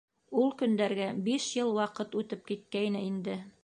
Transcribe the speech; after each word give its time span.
Ул 0.43 0.47
көндәргә 0.61 1.11
биш 1.29 1.51
йыл 1.59 1.71
ваҡыт 1.79 2.21
үтеп 2.23 2.45
киткәйне 2.53 3.09
инде. 3.13 3.43